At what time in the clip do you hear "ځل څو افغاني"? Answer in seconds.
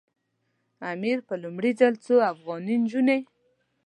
1.79-2.75